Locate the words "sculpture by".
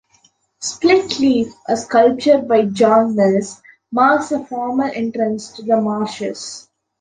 1.77-2.65